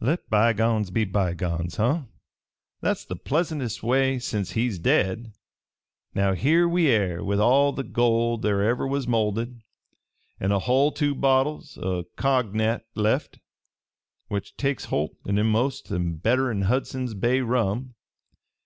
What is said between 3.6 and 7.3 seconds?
way, sence he's dead. "Now here we air,